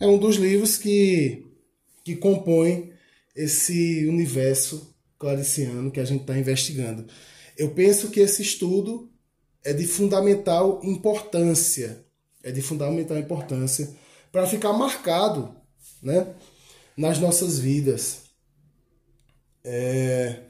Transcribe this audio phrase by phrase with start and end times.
[0.00, 1.46] é um dos livros que,
[2.02, 2.92] que compõe
[3.36, 7.06] esse universo clariciano que a gente está investigando.
[7.56, 9.10] Eu penso que esse estudo
[9.62, 12.04] é de fundamental importância,
[12.42, 13.94] é de fundamental importância
[14.32, 15.54] para ficar marcado
[16.02, 16.34] né,
[16.96, 18.22] nas nossas vidas.
[19.62, 20.44] É...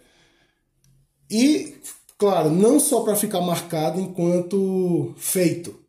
[1.28, 1.74] E,
[2.16, 5.79] claro, não só para ficar marcado enquanto feito.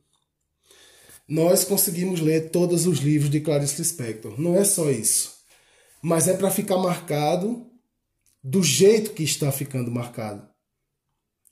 [1.32, 4.38] Nós conseguimos ler todos os livros de Clarice Lispector.
[4.38, 5.38] Não é só isso.
[6.02, 7.68] Mas é para ficar marcado
[8.44, 10.46] do jeito que está ficando marcado.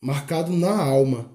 [0.02, 1.32] Marcado na alma.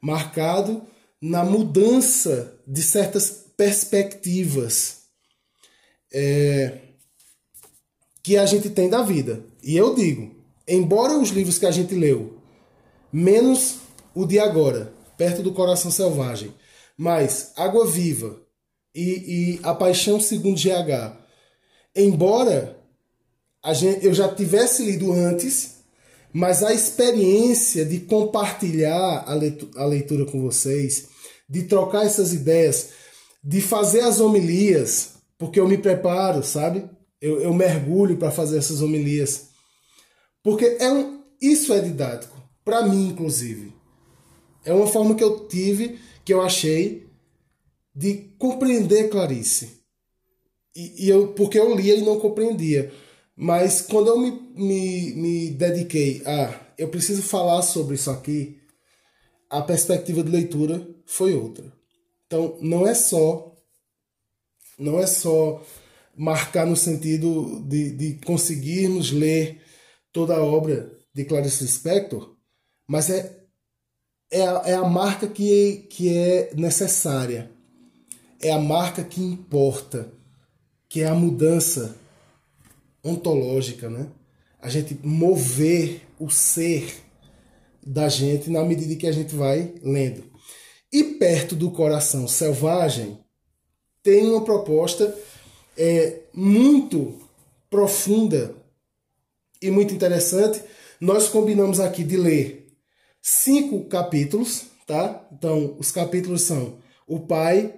[0.00, 0.86] Marcado
[1.20, 5.02] na mudança de certas perspectivas
[6.10, 6.78] é,
[8.22, 9.44] que a gente tem da vida.
[9.62, 10.34] E eu digo,
[10.66, 12.40] embora os livros que a gente leu,
[13.12, 13.80] menos
[14.14, 16.54] o de agora, perto do coração selvagem,
[16.96, 18.40] mas Água Viva
[18.94, 21.16] e, e A Paixão segundo GH,
[21.94, 22.76] embora
[23.74, 25.76] gente, eu já tivesse lido antes,
[26.32, 31.08] mas a experiência de compartilhar a leitura, a leitura com vocês,
[31.48, 32.90] de trocar essas ideias,
[33.42, 36.88] de fazer as homilias, porque eu me preparo, sabe?
[37.20, 39.48] Eu, eu mergulho para fazer essas homilias.
[40.42, 43.72] Porque é um, isso é didático, para mim, inclusive.
[44.64, 47.06] É uma forma que eu tive, que eu achei,
[47.94, 49.80] de compreender Clarice.
[50.74, 52.92] E, e eu, porque eu lia e não compreendia.
[53.34, 58.60] Mas quando eu me, me, me dediquei a eu preciso falar sobre isso aqui,
[59.48, 61.72] a perspectiva de leitura foi outra.
[62.26, 63.54] Então, não é só
[64.78, 65.64] não é só
[66.14, 69.62] marcar no sentido de, de conseguirmos ler
[70.12, 72.36] toda a obra de Clarice Lispector,
[72.86, 73.45] mas é,
[74.30, 77.50] é, a, é a marca que, que é necessária,
[78.40, 80.12] é a marca que importa,
[80.88, 81.96] que é a mudança
[83.02, 84.08] ontológica, né?
[84.60, 87.02] A gente mover o ser
[87.84, 90.24] da gente na medida que a gente vai lendo.
[90.92, 93.18] E perto do coração selvagem
[94.02, 95.16] tem uma proposta
[95.76, 97.14] é, muito
[97.70, 98.54] profunda
[99.60, 100.62] e muito interessante.
[101.00, 102.65] Nós combinamos aqui de ler
[103.28, 105.26] cinco capítulos, tá?
[105.32, 106.78] Então, os capítulos são
[107.08, 107.74] o pai,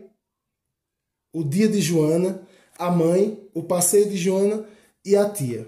[1.33, 2.47] o dia de Joana,
[2.79, 4.67] a mãe, o passeio de Joana
[5.03, 5.67] e a tia.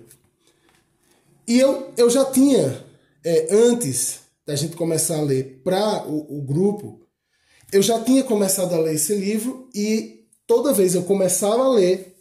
[1.48, 2.84] E eu, eu já tinha,
[3.24, 7.00] é, antes da gente começar a ler para o, o grupo,
[7.72, 12.16] eu já tinha começado a ler esse livro e toda vez eu começava a ler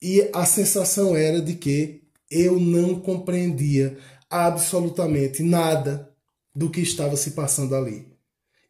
[0.00, 3.96] e a sensação era de que eu não compreendia
[4.28, 6.11] absolutamente nada
[6.54, 8.06] do que estava se passando ali.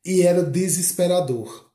[0.04, 1.70] E era desesperador.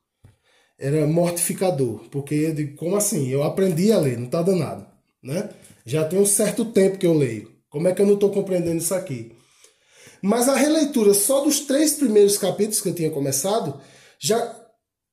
[0.78, 3.28] Era mortificador, porque eu digo, como assim?
[3.30, 4.86] Eu aprendi a ler, não está danado,
[5.24, 5.50] né?
[5.86, 7.52] Já tem um certo tempo que eu leio.
[7.70, 9.32] Como é que eu não estou compreendendo isso aqui?
[10.22, 13.80] Mas a releitura só dos três primeiros capítulos que eu tinha começado
[14.20, 14.56] já,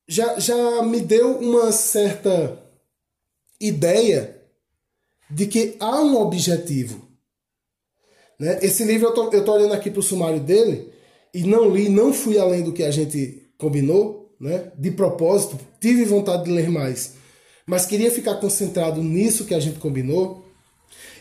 [0.08, 2.58] já, já me deu uma certa
[3.60, 4.42] ideia
[5.30, 7.08] de que há um objetivo.
[8.38, 8.58] Né?
[8.62, 10.92] Esse livro eu tô, eu tô olhando aqui para o sumário dele
[11.32, 14.72] e não li, não fui além do que a gente combinou, né?
[14.76, 17.14] de propósito, tive vontade de ler mais,
[17.66, 20.44] mas queria ficar concentrado nisso que a gente combinou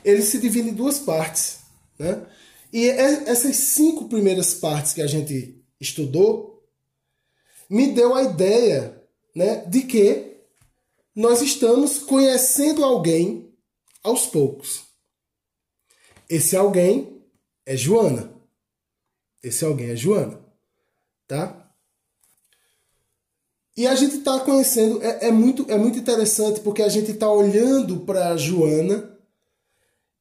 [0.03, 1.59] ele se divide em duas partes.
[1.97, 2.25] Né?
[2.72, 6.62] E é, essas cinco primeiras partes que a gente estudou
[7.69, 9.01] me deu a ideia
[9.35, 10.38] né, de que
[11.16, 13.51] nós estamos conhecendo alguém
[14.03, 14.84] aos poucos.
[16.33, 17.21] Esse alguém
[17.63, 18.33] é Joana.
[19.44, 20.39] Esse alguém é Joana.
[21.27, 21.71] Tá?
[23.77, 27.31] E a gente está conhecendo, é, é, muito, é muito interessante porque a gente está
[27.31, 29.16] olhando para Joana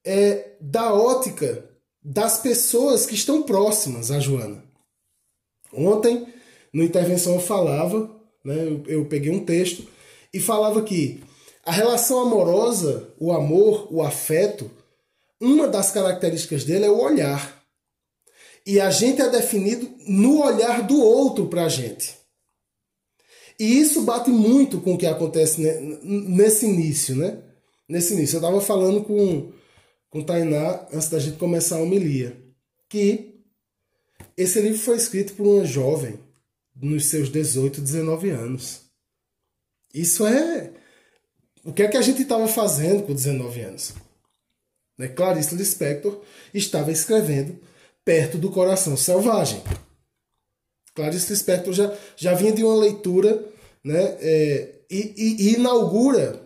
[0.05, 1.71] é, da ótica
[2.03, 4.63] das pessoas que estão próximas a Joana.
[5.73, 6.27] Ontem,
[6.75, 9.89] no intervenção, eu falava, né, eu, eu peguei um texto
[10.31, 11.25] e falava que
[11.65, 14.71] a relação amorosa, o amor, o afeto,
[15.43, 17.61] uma das características dele é o olhar.
[18.65, 22.17] E a gente é definido no olhar do outro para a gente.
[23.59, 25.61] E isso bate muito com o que acontece
[26.03, 27.39] nesse início, né?
[27.89, 28.37] Nesse início.
[28.37, 29.53] Eu estava falando com
[30.09, 32.37] com Tainá antes da gente começar a homilia.
[32.89, 33.41] Que
[34.37, 36.21] esse livro foi escrito por uma jovem
[36.77, 38.83] nos seus 18, 19 anos.
[39.93, 40.71] Isso é.
[41.65, 43.95] O que é que a gente estava fazendo com 19 anos?
[44.99, 45.09] Né?
[45.09, 46.21] Clarice Lispector
[46.53, 47.59] estava escrevendo
[48.05, 49.63] Perto do Coração Selvagem.
[50.95, 53.45] Clarice Lispector já, já vinha de uma leitura
[53.83, 56.43] né, é, e, e, e inaugura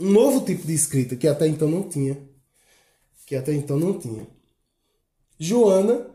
[0.00, 2.18] um novo tipo de escrita que até então não tinha.
[3.26, 4.26] Que até então não tinha.
[5.38, 6.06] Joana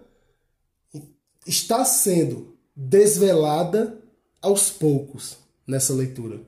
[1.45, 3.97] está sendo desvelada
[4.41, 6.39] aos poucos nessa leitura.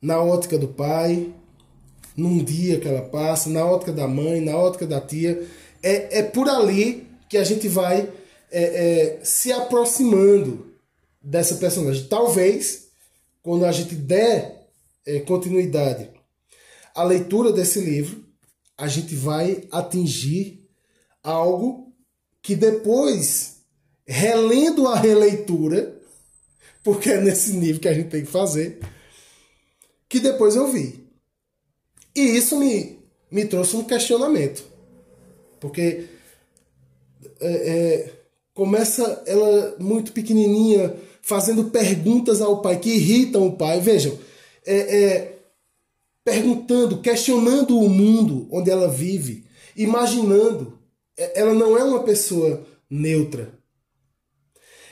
[0.00, 1.34] Na ótica do pai,
[2.16, 5.46] num dia que ela passa, na ótica da mãe, na ótica da tia.
[5.82, 8.08] É, é por ali que a gente vai
[8.50, 10.74] é, é, se aproximando
[11.22, 12.06] dessa personagem.
[12.08, 12.88] Talvez,
[13.42, 14.68] quando a gente der
[15.06, 16.10] é, continuidade
[16.94, 18.24] à leitura desse livro,
[18.76, 20.68] a gente vai atingir
[21.22, 21.92] algo
[22.42, 23.58] que depois,
[24.06, 26.00] relendo a releitura,
[26.82, 28.80] porque é nesse nível que a gente tem que fazer,
[30.08, 30.99] que depois eu vi.
[32.20, 32.98] E isso me,
[33.30, 34.64] me trouxe um questionamento.
[35.58, 36.06] Porque
[37.40, 38.12] é, é,
[38.52, 43.80] começa ela muito pequenininha, fazendo perguntas ao pai que irritam o pai.
[43.80, 44.18] Vejam,
[44.66, 45.38] é, é,
[46.22, 49.44] perguntando, questionando o mundo onde ela vive,
[49.74, 50.78] imaginando.
[51.16, 53.58] É, ela não é uma pessoa neutra.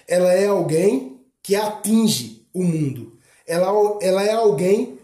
[0.07, 3.19] Ela é alguém que atinge o mundo.
[3.47, 4.98] Ela, ela é alguém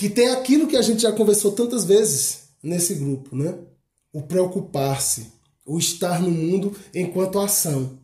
[0.00, 3.54] que tem aquilo que a gente já conversou tantas vezes nesse grupo, né?
[4.10, 5.26] O preocupar-se,
[5.66, 7.98] o estar no mundo enquanto ação.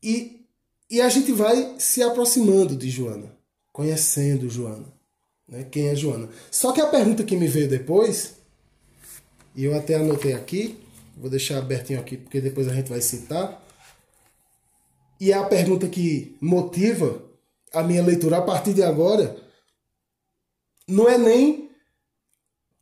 [0.00, 0.46] E,
[0.88, 3.36] e a gente vai se aproximando de Joana,
[3.72, 4.86] conhecendo Joana,
[5.48, 5.64] né?
[5.64, 6.28] Quem é Joana?
[6.52, 8.34] Só que a pergunta que me veio depois,
[9.56, 10.78] e eu até anotei aqui,
[11.16, 13.60] vou deixar abertinho aqui porque depois a gente vai citar,
[15.18, 17.20] e é a pergunta que motiva
[17.72, 19.42] a minha leitura a partir de agora
[20.86, 21.70] não é nem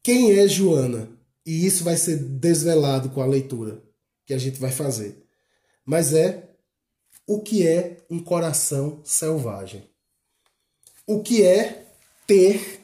[0.02, 1.08] quem é Joana,
[1.46, 3.82] e isso vai ser desvelado com a leitura
[4.26, 5.24] que a gente vai fazer,
[5.84, 6.50] mas é
[7.26, 9.88] o que é um coração selvagem.
[11.06, 11.86] O que é
[12.26, 12.80] ter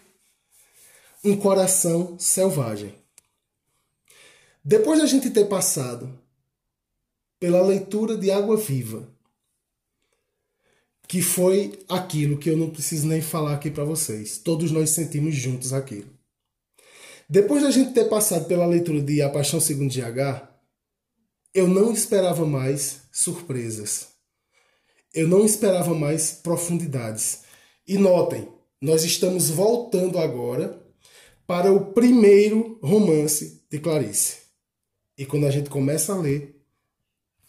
[1.25, 2.94] um coração selvagem.
[4.64, 6.19] Depois de a gente ter passado
[7.38, 9.09] pela leitura de Água Viva,
[11.09, 14.37] que foi aquilo que eu não preciso nem falar aqui para vocês.
[14.37, 16.11] Todos nós sentimos juntos aquilo.
[17.29, 20.47] Depois da gente ter passado pela leitura de A Paixão Segundo GH,
[21.55, 24.09] eu não esperava mais surpresas.
[25.15, 27.41] Eu não esperava mais profundidades.
[27.87, 28.47] E notem,
[28.81, 30.79] nós estamos voltando agora
[31.47, 34.37] para o primeiro romance de Clarice.
[35.17, 36.63] E quando a gente começa a ler,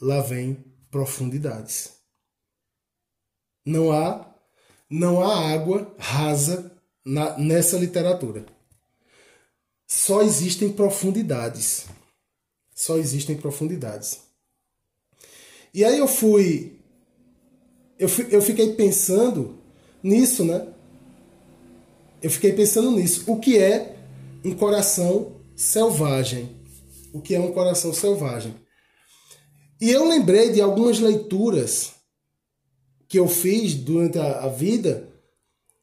[0.02, 1.99] lá vem profundidades.
[3.66, 4.26] Não há,
[4.90, 6.72] não há água rasa
[7.06, 8.46] na, nessa literatura.
[9.88, 11.88] Só existem profundidades.
[12.76, 14.20] Só existem profundidades.
[15.74, 16.80] E aí eu fui,
[17.98, 19.60] eu, fui, eu fiquei pensando
[20.02, 20.68] nisso, né?
[22.22, 23.24] Eu fiquei pensando nisso.
[23.28, 23.96] O que é
[24.44, 26.58] um coração selvagem?
[27.14, 28.56] O que é um coração selvagem?
[29.82, 31.94] E eu lembrei de algumas leituras
[33.10, 35.10] que eu fiz durante a, a vida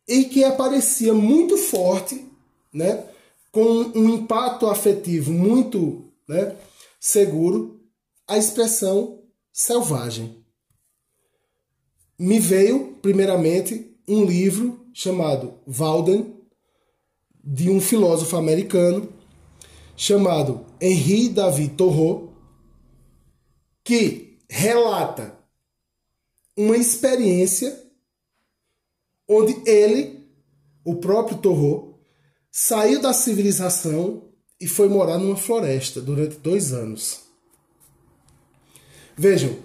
[0.08, 2.24] e que aparecia muito forte,
[2.72, 3.04] né,
[3.50, 6.56] com um impacto afetivo muito né,
[7.00, 7.80] seguro,
[8.28, 10.44] a expressão selvagem.
[12.16, 16.34] Me veio, primeiramente, um livro chamado Walden,
[17.42, 19.12] de um filósofo americano,
[19.96, 22.32] chamado Henri David Thoreau,
[23.82, 25.35] que relata
[26.56, 27.84] uma experiência
[29.28, 30.26] onde ele,
[30.84, 31.98] o próprio Torro,
[32.50, 37.20] saiu da civilização e foi morar numa floresta durante dois anos.
[39.16, 39.56] Vejam,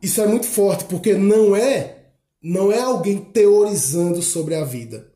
[0.00, 2.02] isso é muito forte porque não é
[2.42, 5.12] não é alguém teorizando sobre a vida.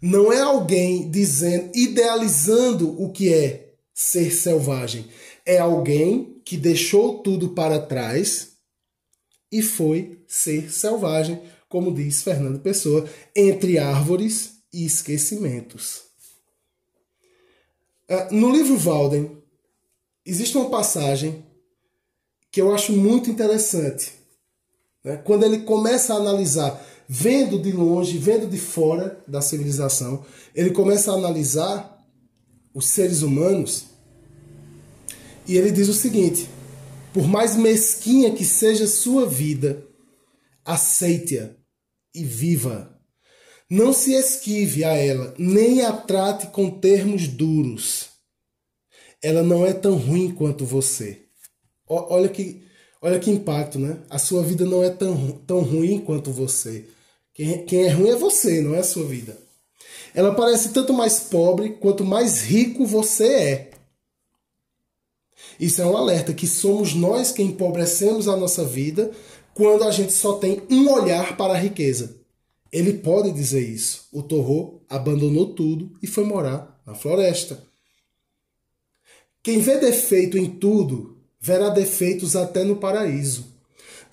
[0.00, 5.06] Não é alguém dizendo, idealizando o que é ser selvagem.
[5.44, 8.51] É alguém que deixou tudo para trás
[9.52, 13.06] e foi ser selvagem, como diz Fernando Pessoa,
[13.36, 16.04] entre árvores e esquecimentos.
[18.08, 19.36] Ah, no livro Walden,
[20.24, 21.44] existe uma passagem
[22.50, 24.12] que eu acho muito interessante.
[25.04, 25.16] Né?
[25.18, 31.12] Quando ele começa a analisar, vendo de longe, vendo de fora da civilização, ele começa
[31.12, 32.02] a analisar
[32.74, 33.86] os seres humanos
[35.46, 36.48] e ele diz o seguinte:
[37.12, 39.86] por mais mesquinha que seja sua vida,
[40.64, 41.50] aceite-a
[42.14, 42.98] e viva.
[43.68, 48.10] Não se esquive a ela, nem a trate com termos duros.
[49.22, 51.22] Ela não é tão ruim quanto você.
[51.86, 52.62] Olha que,
[53.00, 53.98] olha que impacto, né?
[54.10, 56.86] A sua vida não é tão, tão ruim quanto você.
[57.34, 59.38] Quem, quem é ruim é você, não é a sua vida.
[60.14, 63.71] ela parece tanto mais pobre quanto mais rico você é.
[65.58, 69.10] Isso é um alerta que somos nós que empobrecemos a nossa vida
[69.54, 72.16] quando a gente só tem um olhar para a riqueza.
[72.70, 74.06] Ele pode dizer isso.
[74.10, 77.62] O Torro abandonou tudo e foi morar na floresta.
[79.42, 83.52] Quem vê defeito em tudo, verá defeitos até no paraíso.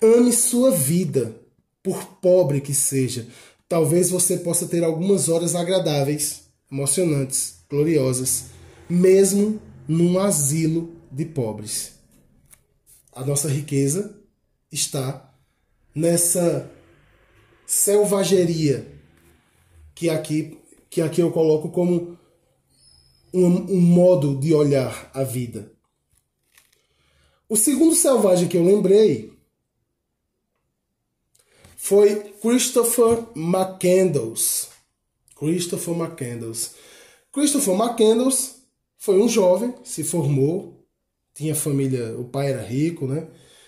[0.02, 1.36] Ame sua vida,
[1.82, 3.26] por pobre que seja.
[3.68, 8.46] Talvez você possa ter algumas horas agradáveis, emocionantes, gloriosas,
[8.88, 11.98] mesmo num asilo de pobres.
[13.12, 14.18] A nossa riqueza
[14.70, 15.34] está
[15.94, 16.70] nessa
[17.66, 18.86] selvageria
[19.94, 22.18] que aqui, que aqui eu coloco como
[23.32, 25.72] um, um modo de olhar a vida.
[27.48, 29.32] O segundo selvagem que eu lembrei
[31.76, 34.68] foi Christopher McCandles.
[35.34, 36.74] Christopher McCandles.
[37.32, 38.62] Christopher McCandles
[38.98, 40.79] foi um jovem, se formou,
[41.34, 43.26] tinha família, o pai era rico, né?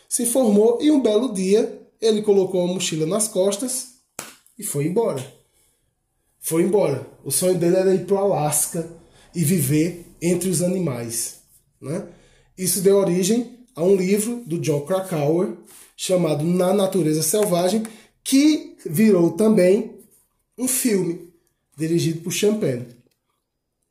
[0.08, 3.94] Se formou e um belo dia ele colocou uma mochila nas costas
[4.58, 5.24] e foi embora.
[6.40, 7.06] Foi embora.
[7.24, 8.90] O sonho dele era ir para o Alasca
[9.34, 11.38] e viver entre os animais.
[11.80, 12.06] Né?
[12.58, 15.56] Isso deu origem a um livro do John Krakauer
[15.96, 17.84] chamado Na Natureza Selvagem,
[18.24, 19.98] que virou também
[20.58, 21.32] um filme
[21.76, 23.01] dirigido por Champagne.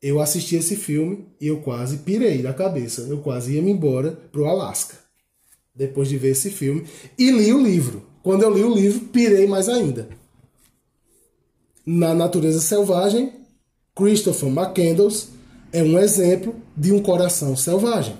[0.02, 3.02] Eu assisti esse filme e eu quase pirei da cabeça.
[3.02, 4.96] Eu quase ia me embora pro Alasca.
[5.74, 6.84] Depois de ver esse filme.
[7.16, 8.04] E li o livro.
[8.22, 10.08] Quando eu li o livro, pirei mais ainda.
[11.86, 13.32] Na Natureza Selvagem,
[13.94, 15.28] Christopher McCandles
[15.72, 18.16] é um exemplo de um coração selvagem.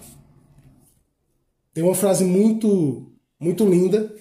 [1.74, 3.08] Tem uma frase muito
[3.40, 4.14] muito linda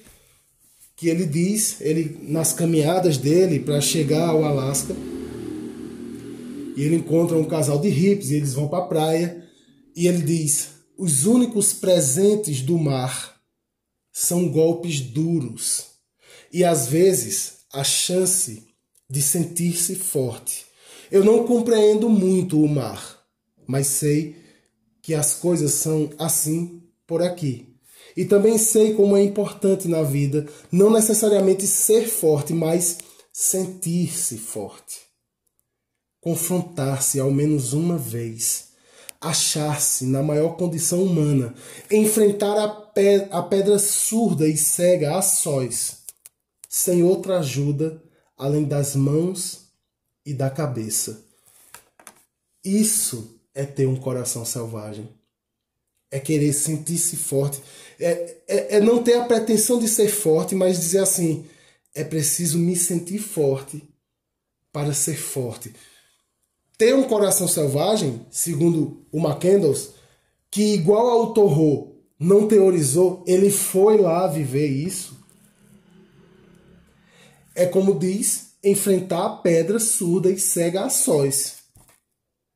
[0.95, 4.95] que ele diz, ele nas caminhadas dele para chegar ao Alasca,
[6.75, 9.43] e ele encontra um casal de hippies e eles vão para a praia
[9.95, 13.39] e ele diz: "Os únicos presentes do mar
[14.11, 15.85] são golpes duros
[16.51, 18.67] e às vezes a chance
[19.09, 20.65] de sentir-se forte.
[21.11, 23.19] Eu não compreendo muito o mar,
[23.67, 24.35] mas sei
[25.01, 27.67] que as coisas são assim por aqui.
[28.15, 32.97] E também sei como é importante na vida não necessariamente ser forte, mas
[33.31, 35.10] sentir-se forte.
[36.21, 38.69] Confrontar-se ao menos uma vez,
[39.19, 41.53] achar-se na maior condição humana,
[41.91, 45.97] enfrentar a, pe a pedra surda e cega a sós,
[46.69, 48.01] sem outra ajuda
[48.37, 49.67] além das mãos
[50.25, 51.23] e da cabeça.
[52.63, 55.09] Isso é ter um coração selvagem.
[56.09, 57.61] É querer sentir-se forte.
[57.99, 61.45] É, é, é, não ter a pretensão de ser forte, mas dizer assim:
[61.93, 63.81] é preciso me sentir forte
[64.71, 65.73] para ser forte.
[66.81, 69.93] Ter um coração selvagem, segundo o McCandles,
[70.49, 75.23] que igual ao Torro não teorizou, ele foi lá viver isso.
[77.53, 81.57] É como diz, enfrentar a pedra surda e cega a sós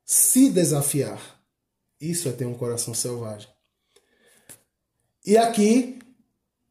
[0.04, 1.40] se desafiar.
[2.02, 3.48] Isso é ter um coração selvagem.
[5.24, 6.00] E aqui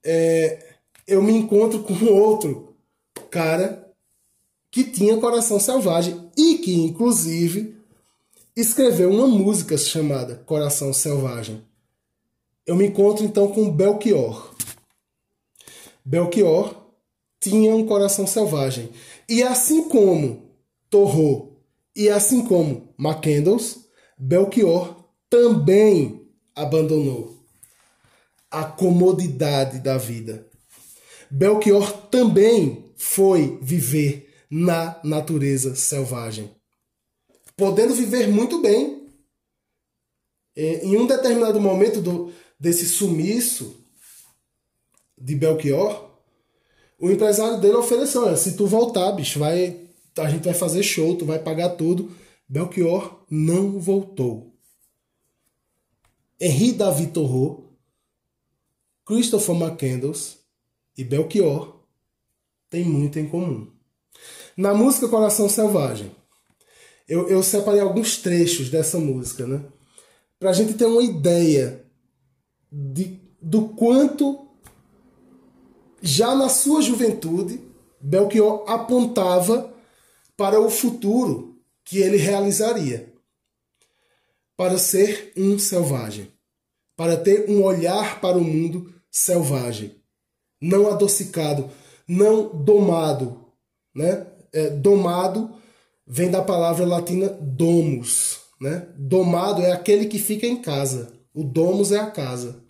[0.04, 0.74] é,
[1.06, 2.76] eu me encontro com outro
[3.30, 3.83] cara
[4.74, 7.76] que tinha coração selvagem e que, inclusive,
[8.56, 11.64] escreveu uma música chamada Coração Selvagem.
[12.66, 14.52] Eu me encontro então com Belchior.
[16.04, 16.74] Belchior
[17.38, 18.90] tinha um coração selvagem.
[19.28, 20.50] E assim como
[20.90, 21.56] Torro
[21.94, 23.78] e assim como McCandles,
[24.18, 27.38] Belchior também abandonou
[28.50, 30.48] a comodidade da vida.
[31.30, 36.48] Belchior também foi viver na natureza selvagem.
[37.56, 39.02] Podendo viver muito bem.
[40.56, 43.84] Em um determinado momento do, desse sumiço
[45.18, 46.08] de Belchior,
[47.00, 51.26] o empresário dele ofereceu: se tu voltar, bicho, vai a gente vai fazer show, tu
[51.26, 52.14] vai pagar tudo.
[52.48, 54.54] Belchior não voltou.
[56.40, 57.72] Henri David Thoreau,
[59.04, 60.38] Christopher McCandles
[60.96, 61.80] e Belchior
[62.70, 63.73] têm muito em comum.
[64.56, 66.14] Na música Coração Selvagem,
[67.08, 69.62] eu, eu separei alguns trechos dessa música, né?
[70.38, 71.84] Pra gente ter uma ideia
[72.70, 74.48] de, do quanto,
[76.00, 77.60] já na sua juventude,
[78.00, 79.74] Belchior apontava
[80.36, 83.12] para o futuro que ele realizaria.
[84.56, 86.32] Para ser um selvagem.
[86.96, 89.96] Para ter um olhar para o mundo selvagem.
[90.60, 91.70] Não adocicado,
[92.06, 93.44] não domado,
[93.94, 94.26] né?
[94.54, 95.54] É, domado
[96.06, 98.88] vem da palavra latina domus, né?
[98.96, 101.12] Domado é aquele que fica em casa.
[101.34, 102.62] O domus é a casa.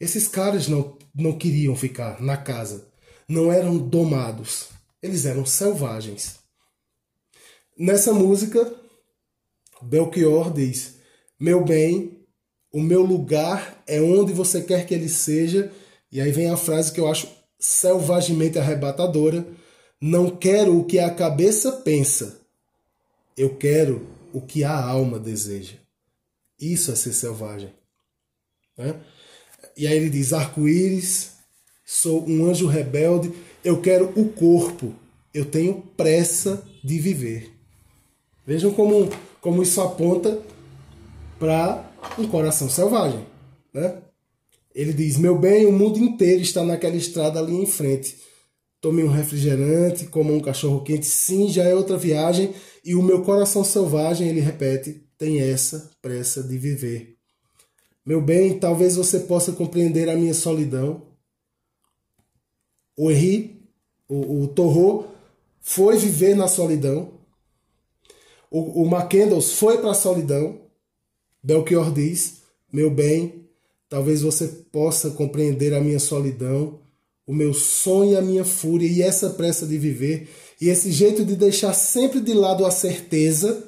[0.00, 2.88] Esses caras não, não queriam ficar na casa.
[3.28, 4.68] Não eram domados.
[5.02, 6.38] Eles eram selvagens.
[7.78, 8.72] Nessa música,
[9.82, 10.96] Belchior diz:
[11.38, 12.26] Meu bem,
[12.72, 15.70] o meu lugar é onde você quer que ele seja.
[16.10, 17.28] E aí vem a frase que eu acho
[17.58, 19.46] selvagemente arrebatadora:
[20.00, 22.40] Não quero o que a cabeça pensa,
[23.36, 25.74] eu quero o que a alma deseja.
[26.60, 27.72] Isso é ser selvagem.
[28.76, 28.94] Né?
[29.76, 31.32] E aí ele diz: arco-íris,
[31.84, 33.32] sou um anjo rebelde,
[33.64, 34.94] eu quero o corpo,
[35.34, 37.52] eu tenho pressa de viver.
[38.46, 40.40] Vejam como, como isso aponta
[41.38, 43.26] para um coração selvagem.
[43.72, 43.98] Né?
[44.74, 48.16] Ele diz: Meu bem, o mundo inteiro está naquela estrada ali em frente.
[48.80, 51.06] Tome um refrigerante, coma um cachorro quente.
[51.06, 52.54] Sim, já é outra viagem.
[52.84, 57.16] E o meu coração selvagem, ele repete, tem essa pressa de viver.
[58.06, 61.08] Meu bem, talvez você possa compreender a minha solidão.
[62.96, 63.68] O Henri,
[64.08, 65.08] o, o Torro,
[65.60, 67.18] foi viver na solidão.
[68.50, 70.60] O, o foi para a solidão.
[71.42, 72.42] Belchior diz:
[72.72, 73.48] Meu bem,
[73.88, 76.80] talvez você possa compreender a minha solidão,
[77.28, 80.28] o meu sonho e a minha fúria, e essa pressa de viver,
[80.60, 83.64] e esse jeito de deixar sempre de lado a certeza.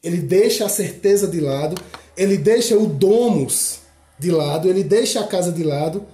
[0.00, 1.74] Ele deixa a certeza de lado
[2.16, 3.80] ele deixa o domus
[4.18, 6.06] de lado, ele deixa a casa de lado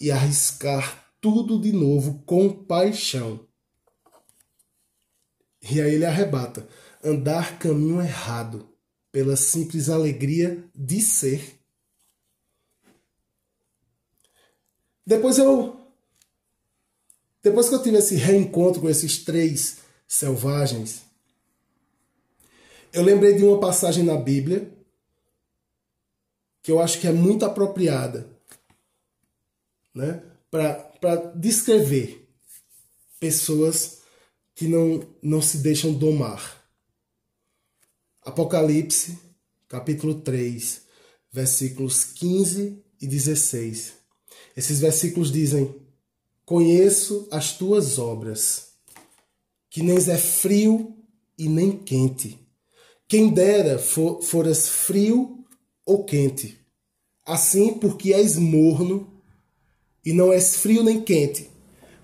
[0.00, 3.40] e arriscar tudo de novo com paixão.
[5.70, 6.68] E aí ele arrebata:
[7.02, 8.68] andar caminho errado
[9.10, 11.58] pela simples alegria de ser.
[15.04, 15.85] Depois eu
[17.46, 19.76] depois que eu tive esse reencontro com esses três
[20.08, 21.02] selvagens,
[22.92, 24.68] eu lembrei de uma passagem na Bíblia
[26.60, 28.28] que eu acho que é muito apropriada
[29.94, 32.28] né, para descrever
[33.20, 33.98] pessoas
[34.52, 36.68] que não, não se deixam domar.
[38.22, 39.16] Apocalipse,
[39.68, 40.82] capítulo 3,
[41.30, 43.92] versículos 15 e 16.
[44.56, 45.85] Esses versículos dizem:
[46.46, 48.68] Conheço as tuas obras,
[49.68, 50.96] que nem é frio
[51.36, 52.38] e nem quente.
[53.08, 55.44] Quem dera for, foras frio
[55.84, 56.56] ou quente.
[57.24, 59.20] Assim, porque és morno
[60.04, 61.50] e não és frio nem quente,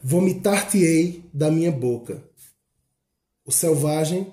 [0.02, 2.28] vomitar-te-ei da minha boca.
[3.44, 4.26] O selvagem,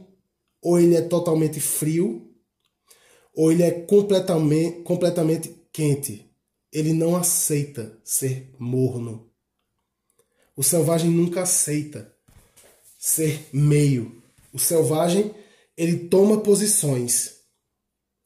[0.59, 2.33] ou ele é totalmente frio,
[3.31, 6.25] ou ele é completamente, completamente quente.
[6.73, 9.28] Ele não aceita ser morno.
[10.59, 12.13] O selvagem nunca aceita
[12.97, 14.21] ser meio.
[14.51, 15.33] O selvagem,
[15.77, 17.37] ele toma posições.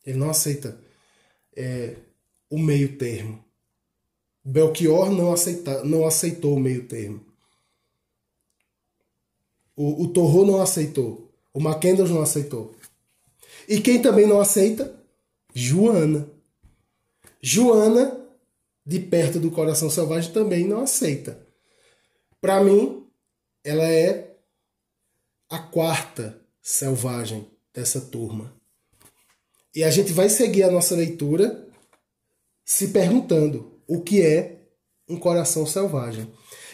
[0.04, 0.76] Ele não aceita
[1.56, 1.96] é,
[2.50, 3.46] o meio termo.
[4.44, 7.24] Belchior não, aceita, não aceitou o meio termo.
[9.76, 11.32] O, o Torro não aceitou.
[11.54, 12.76] O Mackendos não aceitou.
[13.70, 14.92] E quem também não aceita?
[15.54, 16.28] Joana.
[17.40, 18.20] Joana,
[18.84, 21.43] de perto do coração selvagem, também não aceita.
[22.44, 23.08] Para mim,
[23.64, 24.36] ela é
[25.50, 28.54] a quarta selvagem dessa turma.
[29.74, 31.66] E a gente vai seguir a nossa leitura
[32.66, 34.58] se perguntando o que é
[35.08, 36.30] um coração selvagem.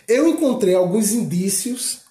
[0.07, 2.01] Eu encontrei alguns indícios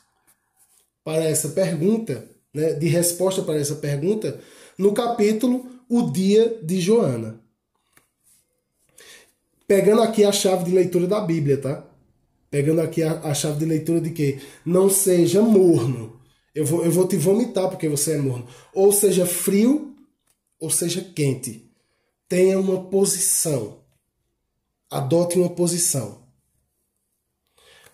[1.02, 4.40] para essa pergunta, né, de resposta para essa pergunta,
[4.78, 7.40] no capítulo O Dia de Joana.
[9.66, 11.87] Pegando aqui a chave de leitura da Bíblia, tá?
[12.50, 16.18] Pegando aqui a, a chave de leitura de que não seja morno.
[16.54, 18.46] Eu vou, eu vou te vomitar porque você é morno.
[18.72, 19.94] Ou seja frio
[20.58, 21.70] ou seja quente.
[22.28, 23.78] Tenha uma posição.
[24.90, 26.22] Adote uma posição.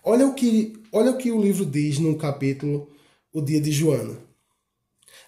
[0.03, 2.89] Olha o que, olha o que o livro diz no capítulo
[3.33, 4.17] O Dia de Joana.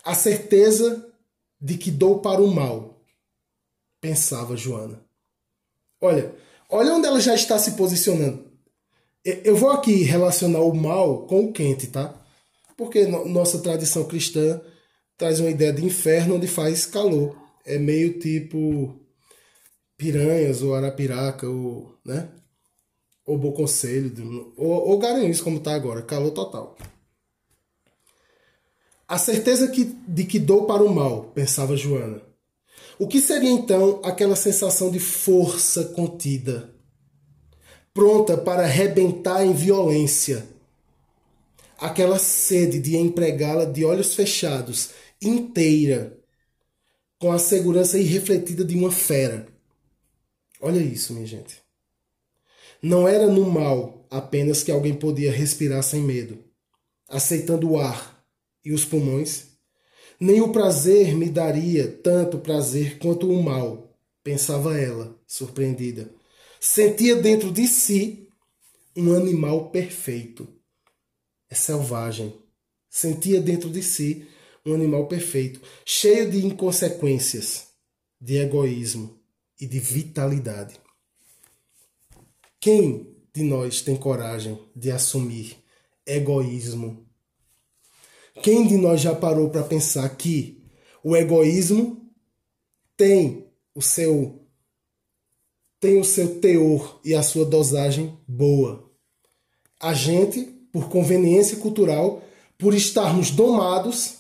[0.04, 1.12] A certeza
[1.60, 3.02] de que dou para o mal,
[4.00, 5.04] pensava Joana.
[6.00, 6.34] Olha,
[6.70, 8.47] olha onde ela já está se posicionando.
[9.44, 12.14] Eu vou aqui relacionar o mal com o quente, tá?
[12.78, 14.62] Porque nossa tradição cristã
[15.18, 17.36] traz uma ideia de inferno onde faz calor.
[17.66, 18.98] É meio tipo
[19.98, 22.30] Piranhas ou Arapiraca ou, né?
[23.26, 26.78] Ou Bom Conselho, ou, ou Garanhuns como está agora, calor total.
[29.06, 32.22] A certeza que, de que dou para o mal, pensava Joana.
[32.98, 36.74] O que seria então aquela sensação de força contida,
[37.98, 40.46] pronta para arrebentar em violência?
[41.78, 44.90] aquela sede de empregá-la de olhos fechados,
[45.22, 46.18] inteira,
[47.20, 49.48] com a segurança irrefletida de uma fera.
[50.60, 51.62] Olha isso, minha gente.
[52.82, 56.40] Não era no mal apenas que alguém podia respirar sem medo,
[57.08, 58.24] aceitando o ar
[58.64, 59.48] e os pulmões.
[60.20, 66.10] Nem o prazer me daria tanto prazer quanto o mal, pensava ela, surpreendida.
[66.60, 68.28] Sentia dentro de si
[68.96, 70.48] um animal perfeito.
[71.50, 72.34] É selvagem.
[72.90, 74.28] Sentia dentro de si
[74.66, 77.68] um animal perfeito, cheio de inconsequências,
[78.20, 79.18] de egoísmo
[79.60, 80.80] e de vitalidade.
[82.60, 85.58] Quem de nós tem coragem de assumir
[86.06, 87.08] egoísmo?
[88.44, 90.64] Quem de nós já parou para pensar que
[91.04, 92.12] o egoísmo
[92.96, 94.47] tem o seu
[95.88, 98.92] tem o seu teor e a sua dosagem boa?
[99.80, 102.22] A gente, por conveniência cultural,
[102.58, 104.16] por estarmos domados,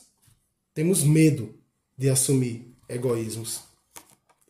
[0.74, 1.54] temos medo
[1.98, 3.60] de assumir egoísmos.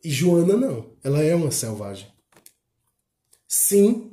[0.04, 2.06] E Joana não, ela é uma selvagem.
[3.48, 4.12] Sim,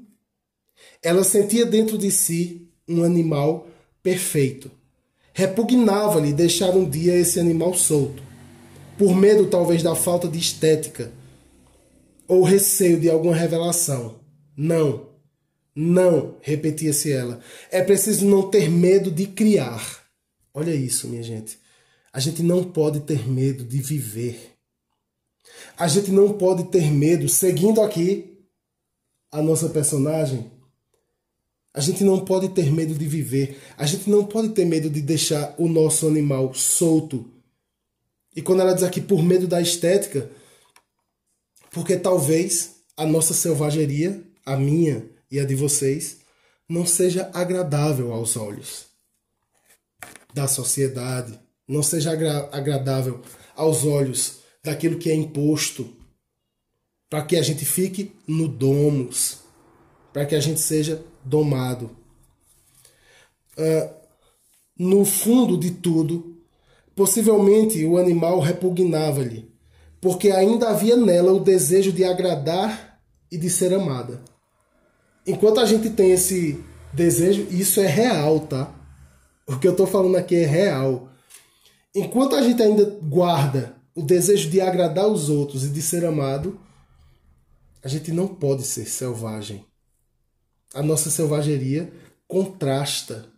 [1.03, 3.69] ela sentia dentro de si um animal
[4.03, 4.71] perfeito.
[5.35, 8.23] Repugnava-lhe deixar um dia esse animal solto,
[8.97, 11.13] por medo talvez da falta de estética
[12.27, 14.21] ou receio de alguma revelação.
[14.57, 15.15] Não,
[15.75, 17.41] não, repetia-se ela.
[17.71, 20.05] É preciso não ter medo de criar.
[20.53, 21.59] Olha isso, minha gente.
[22.13, 24.53] A gente não pode ter medo de viver.
[25.77, 28.39] A gente não pode ter medo, seguindo aqui
[29.33, 30.49] a nossa personagem,
[31.75, 33.59] a gente não pode ter medo de viver.
[33.77, 37.29] A gente não pode ter medo de deixar o nosso animal solto.
[38.37, 40.31] E quando ela diz aqui por medo da estética,
[41.75, 46.19] porque talvez a nossa selvageria, a minha e a de vocês,
[46.69, 48.87] não seja agradável aos olhos
[50.33, 53.21] da sociedade, não seja agra agradável
[53.57, 55.93] aos olhos daquilo que é imposto,
[57.11, 59.39] para que a gente fique no domus,
[60.13, 61.91] para que a gente seja domado.
[63.59, 63.95] Uh,
[64.79, 66.41] no fundo de tudo,
[66.95, 69.54] possivelmente o animal repugnava-lhe,
[70.05, 73.01] porque ainda havia nela o desejo de agradar
[73.33, 74.21] e de ser amada.
[75.27, 76.63] Enquanto a gente tem esse
[76.93, 78.71] desejo, isso é real, tá?
[79.47, 81.09] O que eu estou falando aqui é real.
[81.95, 86.61] Enquanto a gente ainda guarda o desejo de agradar os outros e de ser amado,
[87.83, 89.65] a gente não pode ser selvagem.
[90.75, 91.91] A nossa selvageria
[92.29, 93.33] contrasta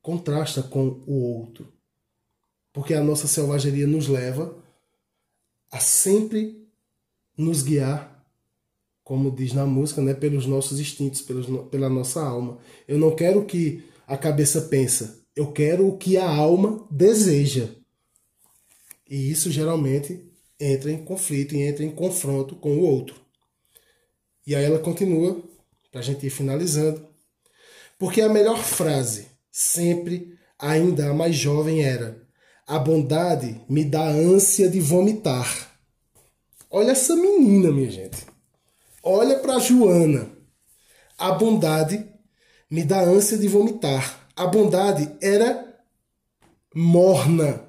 [0.00, 1.72] contrasta com o outro.
[2.72, 4.64] Porque a nossa selvageria nos leva
[5.70, 6.66] a sempre
[7.36, 8.24] nos guiar,
[9.04, 12.58] como diz na música, né, pelos nossos instintos, pelos, pela nossa alma.
[12.88, 17.68] Eu não quero que a cabeça pensa, eu quero o que a alma deseja.
[19.08, 20.24] E isso geralmente
[20.58, 23.14] entra em conflito e entra em confronto com o outro.
[24.46, 25.42] E aí ela continua,
[25.90, 27.06] para a gente ir finalizando.
[27.98, 32.25] Porque a melhor frase, sempre, ainda a mais jovem, era:
[32.66, 35.78] A bondade me dá ânsia de vomitar.
[36.68, 38.26] Olha essa menina, minha gente.
[39.00, 40.28] Olha para Joana.
[41.16, 42.04] A bondade
[42.68, 44.28] me dá ânsia de vomitar.
[44.34, 45.80] A bondade era
[46.74, 47.64] morna.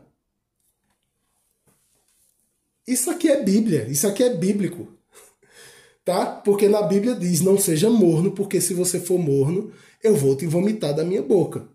[2.87, 4.97] Isso aqui é Bíblia, isso aqui é bíblico
[6.03, 6.25] tá?
[6.25, 9.71] Porque na Bíblia diz: não seja morno, porque se você for morno,
[10.03, 11.67] eu vou te vomitar da minha boca.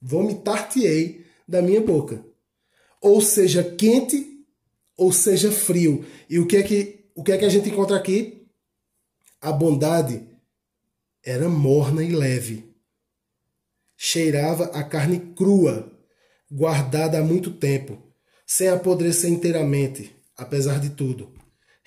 [0.00, 2.27] Vomitar-te-ei da minha boca.
[3.00, 4.44] Ou seja quente,
[4.96, 6.04] ou seja frio.
[6.28, 8.46] E o que é que, o que, é que a gente encontra aqui?
[9.40, 10.26] A bondade
[11.24, 12.74] era morna e leve.
[13.96, 15.92] Cheirava a carne crua,
[16.50, 18.02] guardada há muito tempo,
[18.46, 21.38] sem apodrecer inteiramente, apesar de tudo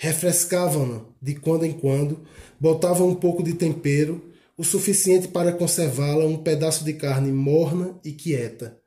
[0.01, 2.25] refrescavam-na de quando em quando,
[2.59, 8.11] botavam um pouco de tempero, o suficiente para conservá-la um pedaço de carne morna e
[8.11, 8.80] quieta.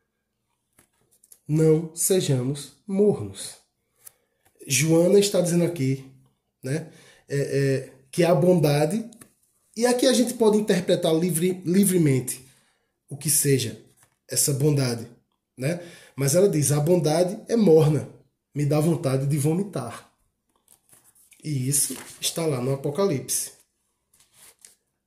[1.47, 3.57] Não sejamos mornos.
[4.67, 6.05] Joana está dizendo aqui
[6.63, 6.91] né,
[7.29, 9.05] é, é, que a bondade,
[9.77, 12.43] e aqui a gente pode interpretar livre, livremente
[13.11, 13.79] o que seja
[14.29, 15.07] essa bondade.
[15.57, 15.81] Né?
[16.17, 18.09] Mas ela diz: a bondade é morna,
[18.55, 20.11] me dá vontade de vomitar.
[21.43, 23.53] E isso está lá no Apocalipse.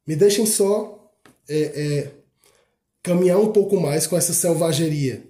[0.06, 1.12] Me deixem só
[1.50, 2.12] é, é,
[3.02, 5.26] caminhar um pouco mais com essa selvageria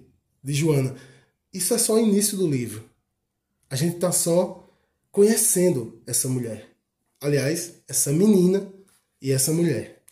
[0.48, 0.96] de Joana.
[1.52, 2.88] Isso é só o início do livro.
[3.68, 4.66] A gente está só
[5.12, 6.70] conhecendo essa mulher.
[7.20, 8.72] Aliás, essa menina
[9.20, 10.02] e essa mulher.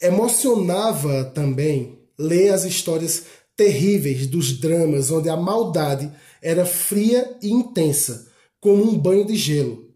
[0.00, 3.24] Emocionava também ler as histórias
[3.56, 9.92] terríveis dos dramas onde a maldade era fria e intensa, como um banho de gelo.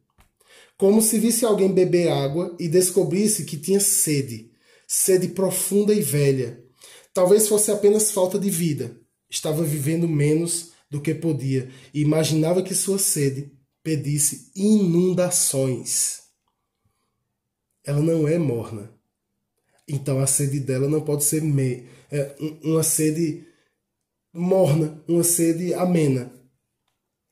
[0.77, 4.51] Como se visse alguém beber água e descobrisse que tinha sede,
[4.89, 6.61] sede profunda e velha.
[7.15, 9.02] Talvez fosse apenas falta de vida.
[9.33, 13.51] Estava vivendo menos do que podia e imaginava que sua sede
[13.83, 16.21] pedisse inundações.
[17.83, 18.93] Ela não é morna.
[19.89, 23.47] Então a sede dela não pode ser me, é, uma sede
[24.35, 26.31] morna, uma sede amena.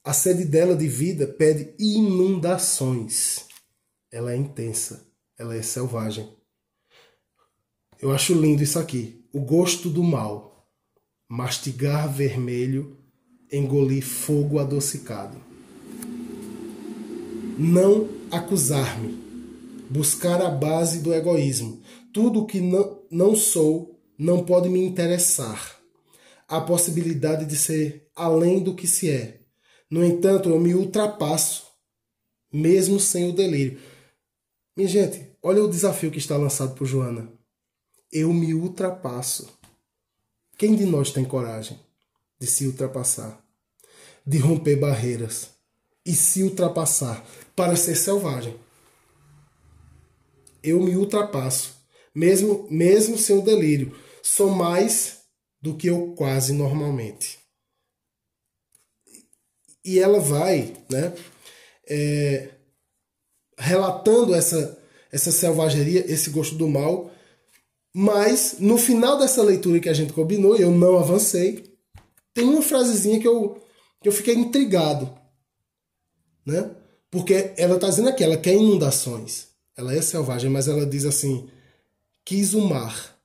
[0.03, 3.45] A sede dela de vida pede inundações.
[4.11, 5.07] Ela é intensa,
[5.39, 6.35] ela é selvagem.
[8.01, 9.23] Eu acho lindo isso aqui.
[9.35, 10.50] O gosto do mal.
[11.33, 12.99] Mastigar vermelho,
[13.53, 15.38] engolir fogo adocicado.
[17.57, 19.16] Não acusar-me.
[19.88, 21.81] Buscar a base do egoísmo.
[22.12, 25.79] Tudo que não, não sou não pode me interessar
[26.49, 29.40] a possibilidade de ser além do que se é.
[29.88, 31.64] No entanto, eu me ultrapasso,
[32.53, 33.79] mesmo sem o delírio.
[34.77, 37.33] Minha gente, olha o desafio que está lançado por Joana.
[38.11, 39.60] Eu me ultrapasso.
[40.61, 41.81] Quem de nós tem coragem
[42.38, 43.42] de se ultrapassar,
[44.27, 45.49] de romper barreiras
[46.05, 48.55] e se ultrapassar para ser selvagem?
[50.62, 51.77] Eu me ultrapasso,
[52.14, 53.96] mesmo mesmo sem o delírio.
[54.23, 55.20] Sou mais
[55.62, 57.38] do que eu quase normalmente.
[59.83, 61.14] E ela vai, né,
[61.88, 62.51] é,
[63.57, 64.79] relatando essa,
[65.11, 67.10] essa selvageria, esse gosto do mal,
[67.94, 71.64] mas no final dessa leitura que a gente combinou, eu não avancei,
[72.33, 73.61] tem uma frasezinha que eu,
[74.00, 75.12] que eu fiquei intrigado,
[76.46, 76.70] né?
[77.11, 79.48] Porque ela está dizendo aqui, ela quer inundações.
[79.76, 81.48] Ela é selvagem, mas ela diz assim:
[82.24, 83.16] quis o mar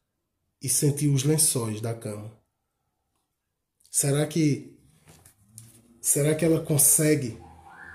[0.61, 2.31] e sentiu os lençóis da cama.
[3.91, 4.75] Será que
[6.01, 7.37] será que ela consegue,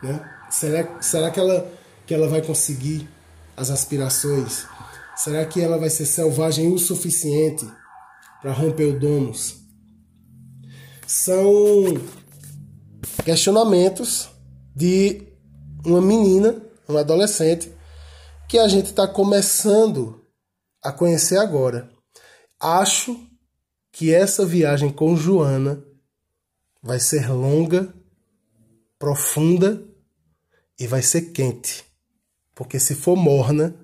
[0.03, 0.47] né?
[0.51, 1.73] Será, será que ela
[2.07, 3.09] que ela vai conseguir
[3.57, 4.67] as aspirações?
[5.23, 7.71] Será que ela vai ser selvagem o suficiente
[8.41, 9.57] para romper o domus?
[11.07, 11.85] São
[13.23, 14.31] questionamentos
[14.75, 15.29] de
[15.85, 17.71] uma menina, uma adolescente,
[18.49, 20.25] que a gente está começando
[20.83, 21.91] a conhecer agora.
[22.59, 23.15] Acho
[23.93, 25.85] que essa viagem com Joana
[26.83, 27.93] vai ser longa,
[28.99, 29.87] profunda
[30.79, 31.85] e vai ser quente.
[32.55, 33.80] Porque se for morna,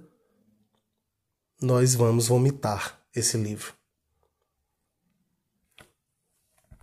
[1.60, 3.72] nós vamos vomitar esse livro.